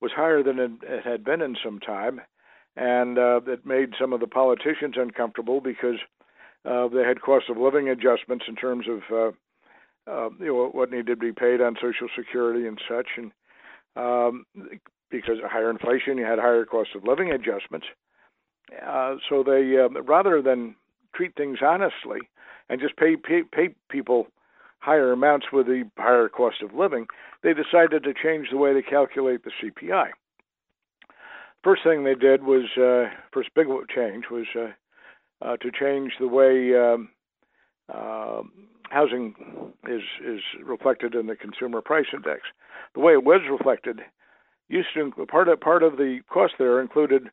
[0.00, 2.20] was higher than it had been in some time,
[2.76, 5.96] and uh, it made some of the politicians uncomfortable because
[6.64, 10.90] uh, they had cost of living adjustments in terms of uh, uh, you know what
[10.90, 13.32] needed to be paid on Social Security and such, and
[13.96, 14.44] um,
[15.10, 17.86] because of higher inflation, you had higher cost of living adjustments.
[18.86, 20.74] Uh, so they uh, rather than
[21.14, 22.20] treat things honestly
[22.68, 24.26] and just pay, pay pay people
[24.80, 27.06] higher amounts with the higher cost of living,
[27.42, 30.10] they decided to change the way they calculate the CPI
[31.66, 34.68] first thing they did was uh, first big change was uh,
[35.44, 37.08] uh, to change the way um,
[37.92, 38.40] uh,
[38.96, 39.34] housing
[39.86, 42.40] is is reflected in the consumer price index.
[42.94, 44.00] The way it was reflected
[44.68, 47.28] used to part of part of the cost there included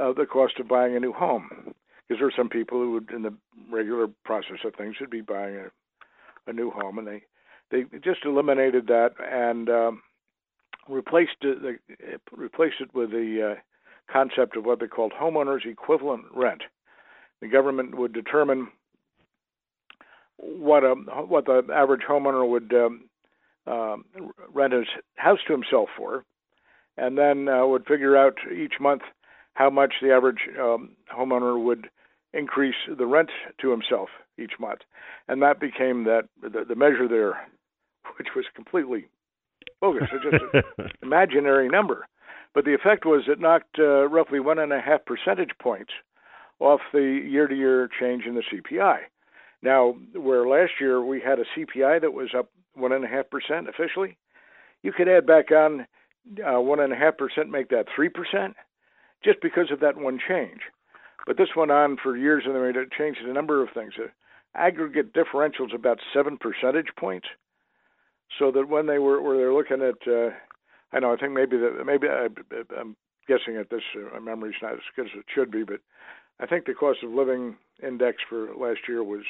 [0.00, 1.48] uh, the cost of buying a new home
[2.06, 3.34] because there are some people who would in the
[3.72, 7.22] regular process of things would be buying a, a new home and they
[7.70, 10.02] they just eliminated that and um,
[10.86, 11.80] replaced it,
[12.30, 16.62] replaced it with the uh, concept of what they called homeowners equivalent rent.
[17.40, 18.68] The government would determine
[20.38, 23.08] what a what the average homeowner would um,
[23.66, 23.96] uh,
[24.52, 26.24] rent his house to himself for,
[26.96, 29.02] and then uh, would figure out each month
[29.54, 31.88] how much the average um, homeowner would
[32.32, 34.80] increase the rent to himself each month,
[35.28, 37.48] and that became that the, the measure there,
[38.18, 39.08] which was completely
[39.80, 40.08] bogus.
[40.12, 42.06] It's just an imaginary number.
[42.54, 45.92] But the effect was it knocked uh, roughly one and a half percentage points
[46.58, 49.00] off the year to year change in the CPI.
[49.62, 53.30] Now, where last year we had a CPI that was up one and a half
[53.30, 54.16] percent officially,
[54.82, 55.86] you could add back on
[56.46, 58.56] uh, one and a half percent, make that three percent,
[59.24, 60.60] just because of that one change.
[61.26, 63.94] But this went on for years, and they changed a number of things.
[64.54, 67.26] Aggregate differentials about seven percentage points
[68.38, 70.30] so that when they were they're looking at, uh,
[70.92, 72.28] I know I think maybe maybe I,
[72.78, 75.80] I'm guessing at this uh, my memory's not as good as it should be, but
[76.40, 79.24] I think the cost of living index for last year was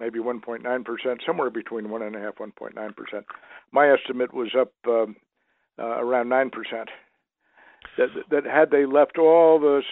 [0.00, 3.26] maybe 1.9 percent, somewhere between one and a half, 1.9 percent.
[3.72, 5.16] My estimate was up um,
[5.78, 6.90] uh, around nine percent.
[7.96, 9.82] that that had they left all the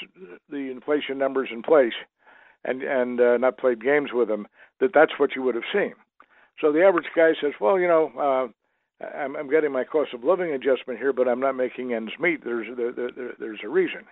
[0.51, 1.95] the inflation numbers in place
[2.65, 4.47] and and uh, not played games with them,
[4.81, 5.95] that that's what you would have seen.
[6.61, 10.25] So the average guy says, well, you know, uh, I'm, I'm getting my cost of
[10.25, 12.45] living adjustment here, but I'm not making ends meet.
[12.45, 14.03] There's there, there, there's a reason.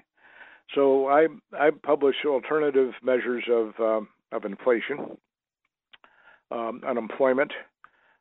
[0.75, 5.17] So I I publish alternative measures of um, of inflation,
[6.55, 7.53] um, unemployment,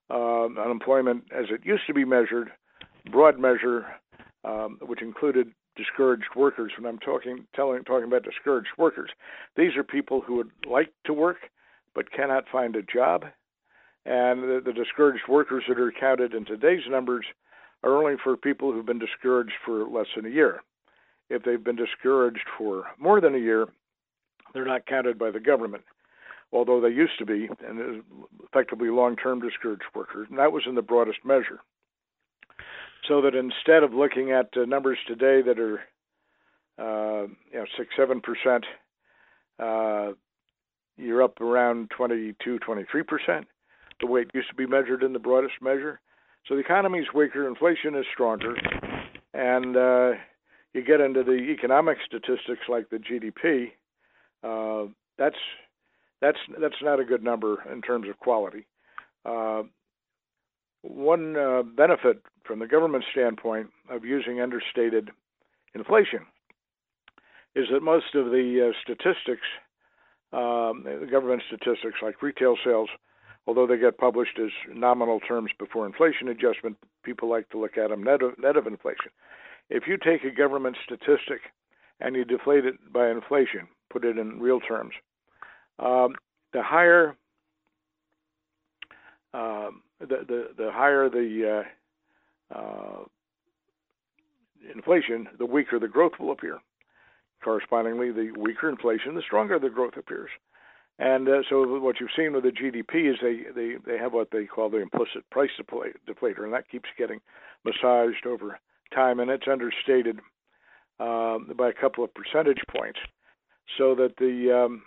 [0.10, 2.52] uh, unemployment as it used to be measured,
[3.12, 3.86] broad measure,
[4.44, 6.72] um, which included discouraged workers.
[6.78, 9.12] When I'm talking telling talking about discouraged workers,
[9.56, 11.38] these are people who would like to work
[11.96, 13.26] but cannot find a job,
[14.06, 17.26] and the, the discouraged workers that are counted in today's numbers
[17.84, 20.62] are only for people who've been discouraged for less than a year.
[21.30, 23.68] If they've been discouraged for more than a year,
[24.54, 25.84] they're not counted by the government,
[26.54, 28.04] although they used to be, and
[28.44, 30.28] effectively long-term discouraged workers.
[30.30, 31.60] And that was in the broadest measure
[33.08, 35.80] so that instead of looking at uh, numbers today that are
[36.80, 38.66] uh, you know six seven percent,
[39.60, 40.14] uh,
[40.98, 43.48] you're up around 22 23 percent.
[44.00, 46.00] The way it used to be measured in the broadest measure.
[46.48, 48.56] So the economy is weaker, inflation is stronger,
[49.34, 50.12] and uh,
[50.74, 53.72] you get into the economic statistics like the GDP.
[54.44, 55.38] Uh, that's
[56.24, 58.66] that's that's not a good number in terms of quality.
[59.26, 59.64] Uh,
[60.82, 65.12] one uh, benefit from the government standpoint of using understated
[65.76, 66.22] inflation
[67.56, 69.48] is that most of the uh, statistics,
[70.32, 72.90] um, the government statistics like retail sales,
[73.46, 77.90] although they get published as nominal terms before inflation adjustment, people like to look at
[77.90, 79.12] them net of, net of inflation.
[79.70, 81.42] If you take a government statistic
[82.00, 84.94] and you deflate it by inflation, put it in real terms,
[85.80, 86.16] um,
[86.54, 87.16] the higher
[89.34, 91.64] um, the, the the higher the
[92.54, 93.04] uh, uh,
[94.74, 96.60] inflation, the weaker the growth will appear.
[97.44, 100.30] Correspondingly, the weaker inflation, the stronger the growth appears.
[101.00, 104.30] And uh, so, what you've seen with the GDP is they, they, they have what
[104.32, 107.20] they call the implicit price deflator, and that keeps getting
[107.66, 108.60] massaged over
[108.94, 110.20] time, and it's understated
[111.00, 113.00] um, by a couple of percentage points,
[113.78, 114.84] so that the um,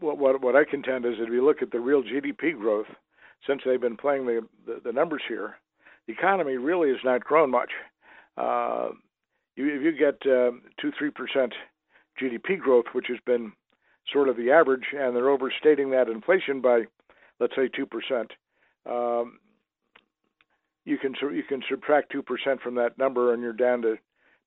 [0.00, 2.86] what, what, what I contend is that if you look at the real GDP growth,
[3.46, 5.56] since they've been playing the, the, the numbers here,
[6.06, 7.70] the economy really has not grown much.
[8.36, 8.90] Uh,
[9.56, 11.52] you, if you get uh, two, three percent
[12.20, 13.52] GDP growth, which has been
[14.12, 16.82] sort of the average, and they're overstating that inflation by,
[17.38, 18.32] let's say, two percent.
[18.86, 19.38] Um,
[20.84, 23.96] you can you can subtract two percent from that number, and you're down to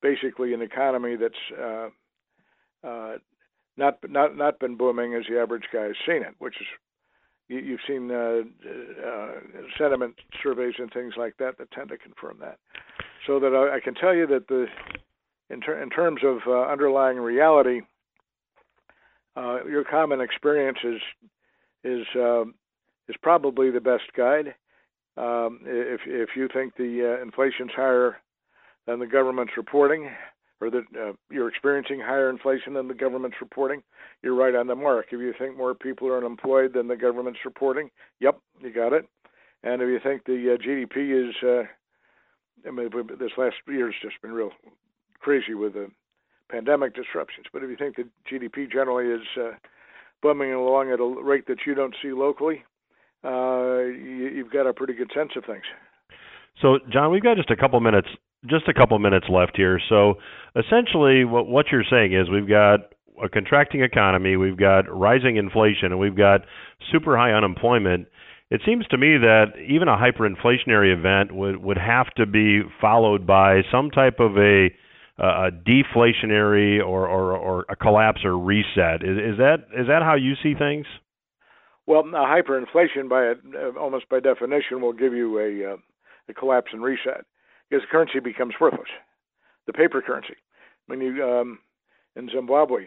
[0.01, 1.89] basically an economy that's uh,
[2.87, 3.17] uh,
[3.77, 6.67] not not not been booming as the average guy has seen it, which is
[7.47, 8.41] you, you've seen uh,
[9.05, 9.31] uh,
[9.77, 12.57] sentiment surveys and things like that that tend to confirm that.
[13.27, 14.65] So that I, I can tell you that the
[15.49, 17.81] in, ter- in terms of uh, underlying reality,
[19.35, 21.01] uh, your common experience is
[21.83, 22.43] is uh,
[23.07, 24.55] is probably the best guide.
[25.17, 28.17] Um, if if you think the uh, inflation's higher
[28.87, 30.09] than the government's reporting,
[30.63, 33.83] or that uh, you're experiencing higher inflation than the government's reporting,
[34.21, 35.07] you're right on the mark.
[35.11, 39.05] If you think more people are unemployed than the government's reporting, yep, you got it.
[39.63, 43.95] And if you think the uh, GDP is, uh, I mean, this last year has
[44.01, 44.51] just been real
[45.19, 45.87] crazy with the
[46.49, 47.47] pandemic disruptions.
[47.51, 49.51] But if you think the GDP generally is uh,
[50.21, 52.63] bumming along at a rate that you don't see locally,
[53.23, 55.63] uh, you, you've got a pretty good sense of things.
[56.61, 58.07] So, John, we've got just a couple minutes
[58.49, 59.79] just a couple minutes left here.
[59.89, 60.15] So
[60.55, 65.91] essentially, what what you're saying is we've got a contracting economy, we've got rising inflation,
[65.91, 66.41] and we've got
[66.91, 68.07] super high unemployment.
[68.49, 73.25] It seems to me that even a hyperinflationary event would would have to be followed
[73.25, 74.69] by some type of a
[75.17, 79.03] a deflationary or, or, or a collapse or reset.
[79.03, 80.87] Is, is that is that how you see things?
[81.85, 83.33] Well, hyperinflation, by
[83.79, 85.77] almost by definition, will give you a, uh,
[86.29, 87.25] a collapse and reset
[87.69, 88.89] because the currency becomes worthless.
[89.67, 90.35] The paper currency.
[90.87, 91.59] When you um,
[92.15, 92.85] in Zimbabwe,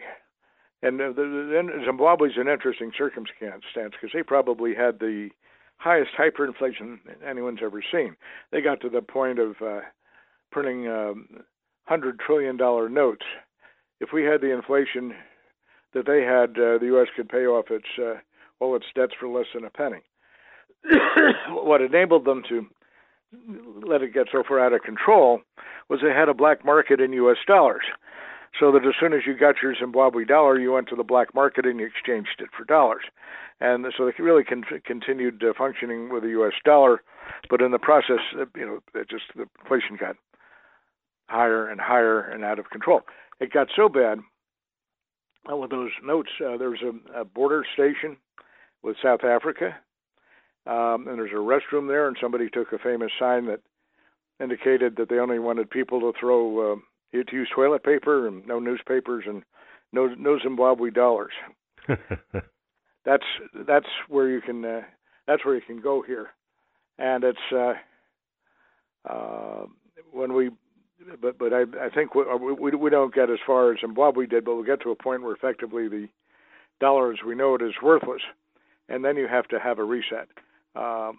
[0.83, 5.29] and the, the, Zimbabwe is an interesting circumstance because they probably had the
[5.77, 8.15] highest hyperinflation anyone's ever seen.
[8.51, 9.81] They got to the point of uh,
[10.51, 11.27] printing um,
[11.85, 13.25] hundred trillion dollar notes.
[13.99, 15.15] If we had the inflation
[15.93, 17.07] that they had, uh, the U.S.
[17.15, 18.19] could pay off its uh,
[18.59, 20.01] all its debts for less than a penny.
[21.49, 22.67] what enabled them to
[23.85, 25.41] let it get so far out of control
[25.89, 27.37] was they had a black market in U.S.
[27.45, 27.83] dollars.
[28.59, 31.35] So that as soon as you got your Zimbabwe dollar, you went to the black
[31.35, 33.03] market and you exchanged it for dollars.
[33.59, 36.53] And so they really con- continued uh, functioning with the U.S.
[36.63, 37.01] dollar,
[37.49, 40.15] but in the process, uh, you know, it just the inflation got
[41.27, 43.01] higher and higher and out of control.
[43.39, 44.19] It got so bad
[45.51, 46.29] uh, with those notes.
[46.39, 48.17] Uh, there was a, a border station
[48.81, 49.75] with South Africa,
[50.67, 53.61] um, and there's a restroom there, and somebody took a famous sign that
[54.39, 56.75] indicated that they only wanted people to throw uh,
[57.13, 59.43] to use toilet paper and no newspapers and
[59.93, 61.33] no no Zimbabwe dollars.
[63.05, 63.25] that's
[63.67, 64.81] that's where you can uh,
[65.25, 66.27] that's where you can go here,
[66.99, 67.73] and it's uh,
[69.09, 69.65] uh,
[70.11, 70.49] when we
[71.21, 72.23] but but I I think we,
[72.59, 75.23] we we don't get as far as Zimbabwe did, but we get to a point
[75.23, 76.07] where effectively the
[76.79, 78.21] dollar as we know it is worthless,
[78.89, 80.27] and then you have to have a reset,
[80.77, 81.17] um,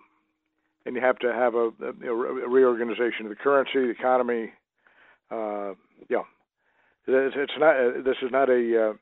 [0.86, 4.52] and you have to have a, a, a reorganization of the currency, the economy.
[5.30, 5.74] Uh,
[6.08, 6.22] yeah,
[7.06, 8.04] it's, it's not.
[8.04, 8.92] This is not a uh,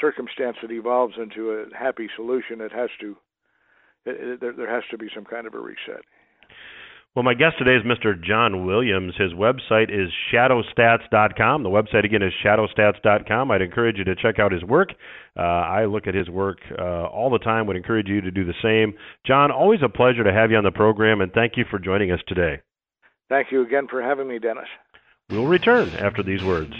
[0.00, 2.60] circumstance that evolves into a happy solution.
[2.60, 3.16] It has to.
[4.06, 6.04] It, it, there, there has to be some kind of a reset.
[7.16, 8.14] Well, my guest today is Mr.
[8.22, 9.14] John Williams.
[9.18, 11.64] His website is shadowstats.com.
[11.64, 13.50] The website again is shadowstats.com.
[13.50, 14.90] I'd encourage you to check out his work.
[15.36, 17.66] Uh, I look at his work uh, all the time.
[17.66, 18.94] Would encourage you to do the same.
[19.26, 22.12] John, always a pleasure to have you on the program, and thank you for joining
[22.12, 22.60] us today.
[23.28, 24.68] Thank you again for having me, Dennis.
[25.30, 26.74] We'll return after these words.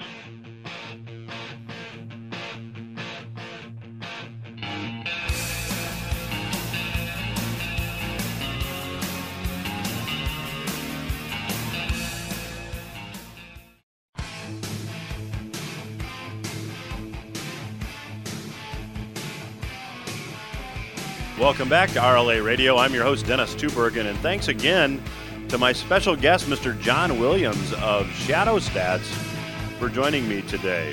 [21.41, 22.77] Welcome back to RLA Radio.
[22.77, 25.03] I'm your host, Dennis Tubbergen, and thanks again
[25.49, 26.79] to my special guest, Mr.
[26.83, 29.07] John Williams of Shadow Stats,
[29.79, 30.93] for joining me today.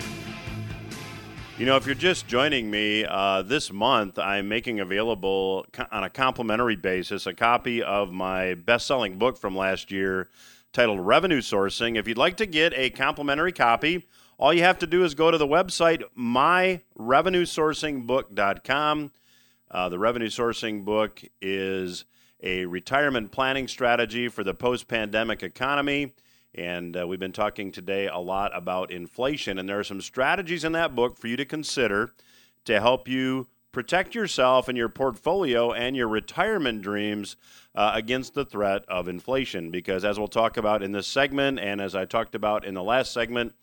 [1.57, 6.09] You know, if you're just joining me uh, this month, I'm making available on a
[6.09, 10.29] complimentary basis a copy of my best selling book from last year
[10.71, 11.97] titled Revenue Sourcing.
[11.97, 15.29] If you'd like to get a complimentary copy, all you have to do is go
[15.29, 19.11] to the website myrevenuesourcingbook.com.
[19.69, 22.05] Uh, the revenue sourcing book is
[22.41, 26.13] a retirement planning strategy for the post pandemic economy.
[26.55, 29.59] And uh, we've been talking today a lot about inflation.
[29.59, 32.13] And there are some strategies in that book for you to consider
[32.65, 37.35] to help you protect yourself and your portfolio and your retirement dreams
[37.75, 39.69] uh, against the threat of inflation.
[39.69, 42.83] Because as we'll talk about in this segment, and as I talked about in the
[42.83, 43.53] last segment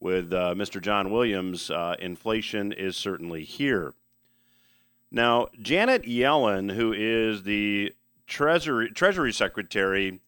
[0.00, 0.80] with uh, Mr.
[0.80, 3.94] John Williams, uh, inflation is certainly here.
[5.10, 7.92] Now, Janet Yellen, who is the
[8.26, 10.20] Treasury, Treasury Secretary,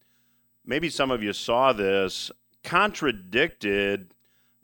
[0.64, 2.32] maybe some of you saw this,
[2.64, 4.12] contradicted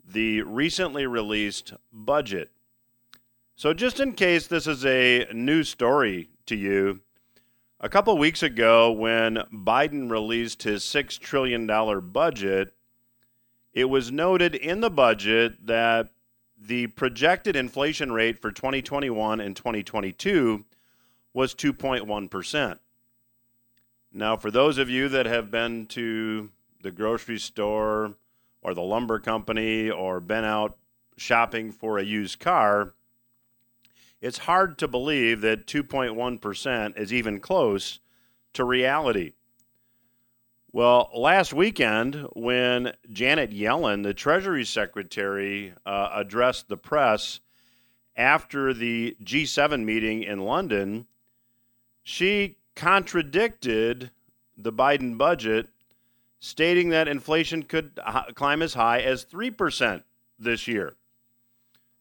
[0.05, 2.51] the recently released budget.
[3.55, 7.01] So, just in case this is a new story to you,
[7.79, 11.65] a couple weeks ago, when Biden released his $6 trillion
[12.11, 12.73] budget,
[13.73, 16.09] it was noted in the budget that
[16.61, 20.65] the projected inflation rate for 2021 and 2022
[21.33, 22.79] was 2.1%.
[24.11, 26.49] Now, for those of you that have been to
[26.81, 28.15] the grocery store
[28.61, 30.77] or the lumber company or been out
[31.17, 32.93] shopping for a used car,
[34.21, 37.99] it's hard to believe that 2.1% is even close
[38.53, 39.33] to reality.
[40.71, 47.39] Well, last weekend, when Janet Yellen, the Treasury Secretary, uh, addressed the press
[48.15, 51.07] after the G7 meeting in London,
[52.03, 54.11] she contradicted
[54.55, 55.69] the Biden budget,
[56.39, 57.99] stating that inflation could
[58.35, 60.03] climb as high as 3%
[60.37, 60.93] this year.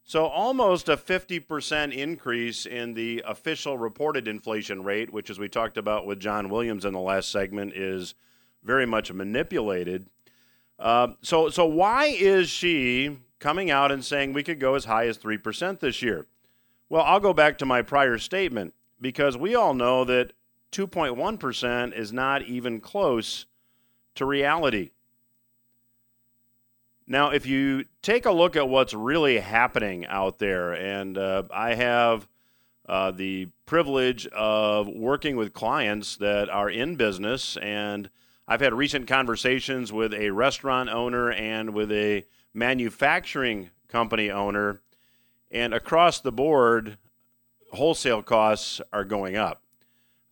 [0.04, 5.78] So, almost a 50% increase in the official reported inflation rate, which, as we talked
[5.78, 8.14] about with John Williams in the last segment, is
[8.62, 10.06] very much manipulated.
[10.78, 15.06] Uh, so, so why is she coming out and saying we could go as high
[15.06, 16.26] as 3% this year?
[16.88, 20.32] Well, I'll go back to my prior statement because we all know that
[20.72, 23.46] 2.1% is not even close
[24.14, 24.90] to reality.
[27.06, 31.74] Now, if you take a look at what's really happening out there, and uh, I
[31.74, 32.28] have
[32.86, 38.10] uh, the privilege of working with clients that are in business and
[38.50, 42.24] I've had recent conversations with a restaurant owner and with a
[42.54, 44.80] manufacturing company owner,
[45.50, 46.96] and across the board,
[47.74, 49.62] wholesale costs are going up.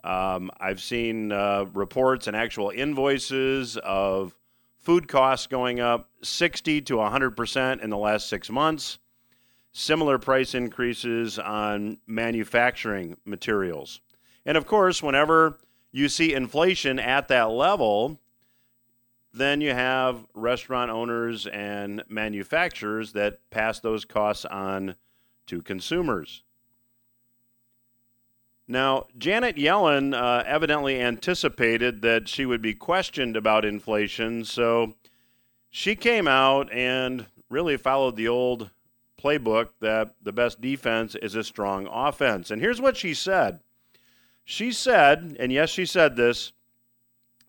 [0.02, 4.34] Um, I've seen uh, reports and actual invoices of
[4.78, 8.98] food costs going up 60 to 100% in the last six months.
[9.72, 14.00] Similar price increases on manufacturing materials.
[14.46, 15.58] And of course, whenever
[15.92, 18.18] you see inflation at that level,
[19.32, 24.96] then you have restaurant owners and manufacturers that pass those costs on
[25.46, 26.42] to consumers.
[28.68, 34.94] Now, Janet Yellen uh, evidently anticipated that she would be questioned about inflation, so
[35.70, 38.70] she came out and really followed the old
[39.22, 42.50] playbook that the best defense is a strong offense.
[42.50, 43.60] And here's what she said
[44.48, 46.52] She said, and yes, she said this,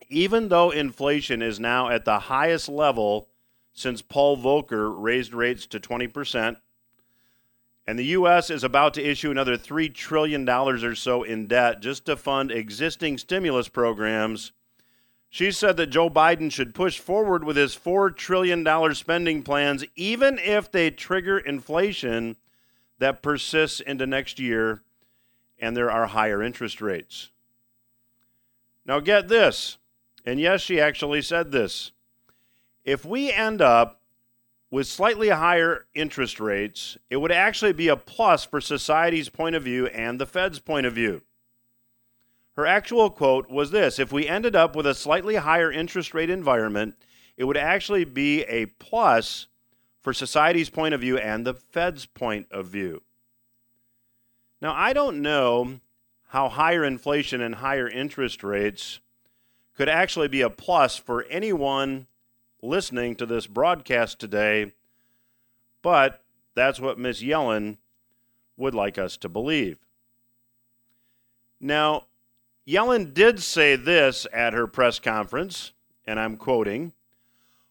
[0.08, 3.28] even though inflation is now at the highest level
[3.72, 6.56] since Paul Volcker raised rates to 20%,
[7.86, 8.50] and the U.S.
[8.50, 13.16] is about to issue another $3 trillion or so in debt just to fund existing
[13.16, 14.50] stimulus programs.
[15.30, 20.38] She said that Joe Biden should push forward with his $4 trillion spending plans, even
[20.40, 22.36] if they trigger inflation
[22.98, 24.82] that persists into next year
[25.58, 27.30] and there are higher interest rates.
[28.84, 29.78] Now, get this,
[30.24, 31.92] and yes, she actually said this.
[32.84, 34.00] If we end up
[34.70, 39.62] with slightly higher interest rates, it would actually be a plus for society's point of
[39.62, 41.22] view and the Fed's point of view.
[42.56, 46.30] Her actual quote was this If we ended up with a slightly higher interest rate
[46.30, 46.96] environment,
[47.36, 49.46] it would actually be a plus
[50.02, 53.02] for society's point of view and the Fed's point of view.
[54.60, 55.80] Now, I don't know
[56.28, 59.00] how higher inflation and higher interest rates
[59.76, 62.06] could actually be a plus for anyone
[62.60, 64.72] listening to this broadcast today,
[65.80, 66.22] but
[66.54, 67.22] that's what Ms.
[67.22, 67.76] Yellen
[68.56, 69.78] would like us to believe.
[71.60, 72.04] Now,
[72.66, 75.72] Yellen did say this at her press conference,
[76.06, 76.92] and I'm quoting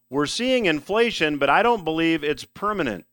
[0.10, 3.06] We're seeing inflation, but I don't believe it's permanent.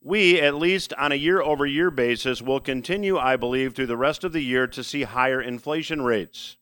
[0.00, 3.96] We, at least on a year over year basis, will continue, I believe, through the
[3.96, 6.56] rest of the year to see higher inflation rates.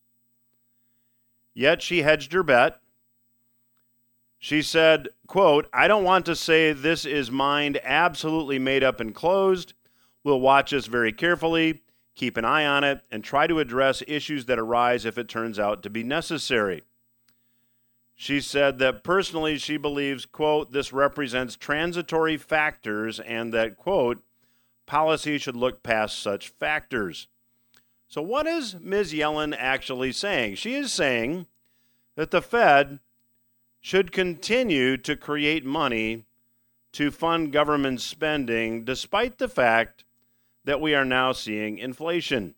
[1.54, 2.80] Yet she hedged her bet
[4.38, 9.14] she said, quote, I don't want to say this is mind absolutely made up and
[9.14, 9.72] closed.
[10.22, 11.82] We'll watch this very carefully,
[12.14, 15.58] keep an eye on it, and try to address issues that arise if it turns
[15.58, 16.82] out to be necessary.
[18.18, 24.22] She said that personally she believes, quote, this represents transitory factors and that, quote,
[24.86, 27.28] policy should look past such factors.
[28.08, 29.12] So, what is Ms.
[29.12, 30.54] Yellen actually saying?
[30.54, 31.46] She is saying
[32.14, 33.00] that the Fed
[33.80, 36.24] should continue to create money
[36.92, 40.04] to fund government spending despite the fact
[40.64, 42.54] that we are now seeing inflation.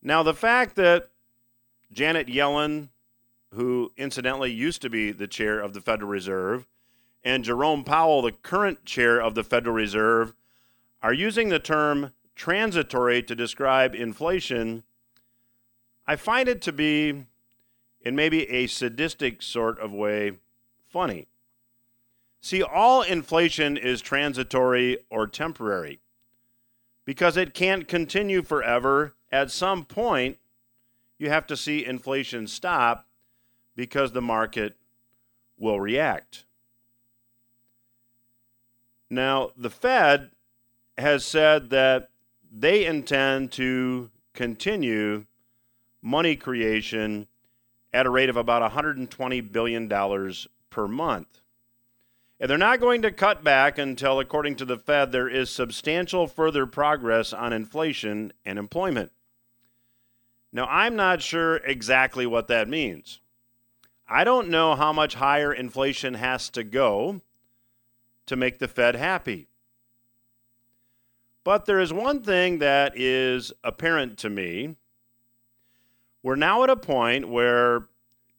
[0.00, 1.08] Now, the fact that
[1.92, 2.90] Janet Yellen,
[3.52, 6.66] who incidentally used to be the chair of the Federal Reserve,
[7.24, 10.32] and Jerome Powell, the current chair of the Federal Reserve,
[11.02, 14.82] are using the term transitory to describe inflation,
[16.06, 17.24] I find it to be
[18.02, 20.32] in maybe a sadistic sort of way,
[20.88, 21.26] funny.
[22.40, 25.98] See, all inflation is transitory or temporary
[27.04, 29.14] because it can't continue forever.
[29.32, 30.38] At some point,
[31.18, 33.05] you have to see inflation stop
[33.76, 34.74] because the market
[35.58, 36.44] will react.
[39.08, 40.30] Now, the Fed
[40.98, 42.08] has said that
[42.50, 45.26] they intend to continue
[46.02, 47.28] money creation
[47.92, 49.88] at a rate of about $120 billion
[50.70, 51.40] per month.
[52.38, 56.26] And they're not going to cut back until, according to the Fed, there is substantial
[56.26, 59.10] further progress on inflation and employment.
[60.52, 63.20] Now, I'm not sure exactly what that means.
[64.08, 67.20] I don't know how much higher inflation has to go
[68.26, 69.48] to make the Fed happy.
[71.44, 74.76] But there is one thing that is apparent to me
[76.26, 77.86] we're now at a point where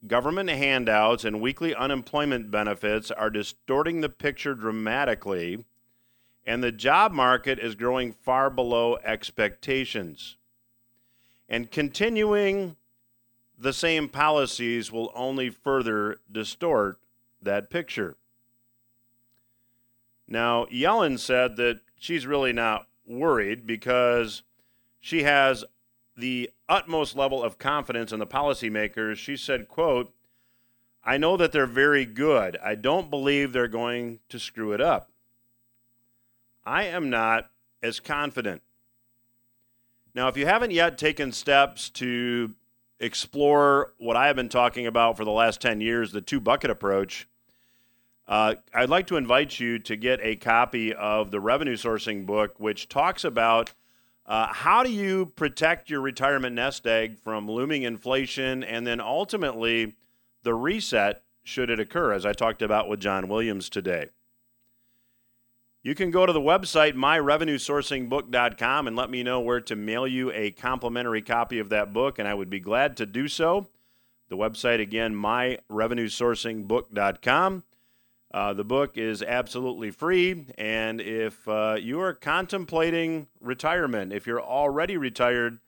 [0.05, 5.63] government handouts and weekly unemployment benefits are distorting the picture dramatically,
[6.45, 10.35] and the job market is growing far below expectations.
[11.47, 12.75] And continuing
[13.57, 16.99] the same policies will only further distort
[17.41, 18.15] that picture.
[20.27, 24.43] Now, Yellen said that she's really not worried because
[24.99, 25.63] she has
[26.15, 29.15] the utmost level of confidence in the policymakers.
[29.15, 30.13] She said, quote,
[31.03, 32.57] I know that they're very good.
[32.63, 35.09] I don't believe they're going to screw it up.
[36.65, 37.49] I am not
[37.81, 38.61] as confident.
[40.13, 42.53] Now, if you haven't yet taken steps to
[42.99, 46.69] explore what I have been talking about for the last 10 years, the two bucket
[46.69, 47.27] approach,
[48.27, 52.59] uh, I'd like to invite you to get a copy of the revenue sourcing book,
[52.59, 53.73] which talks about
[54.25, 59.95] uh, how do you protect your retirement nest egg from looming inflation and then ultimately
[60.43, 64.09] the reset should it occur, as I talked about with John Williams today.
[65.83, 70.31] You can go to the website, myrevenuesourcingbook.com, and let me know where to mail you
[70.31, 73.67] a complimentary copy of that book, and I would be glad to do so.
[74.29, 77.63] The website, again, myrevenuesourcingbook.com.
[78.29, 84.41] Uh, the book is absolutely free, and if uh, you are contemplating retirement, if you're
[84.41, 85.59] already retired,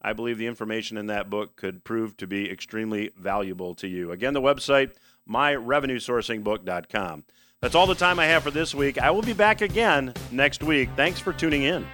[0.00, 4.12] I believe the information in that book could prove to be extremely valuable to you.
[4.12, 4.92] Again, the website,
[5.28, 7.24] myrevenuesourcingbook.com.
[7.62, 8.98] That's all the time I have for this week.
[8.98, 10.90] I will be back again next week.
[10.94, 11.86] Thanks for tuning in.